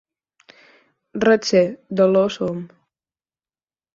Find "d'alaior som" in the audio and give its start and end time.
1.99-2.65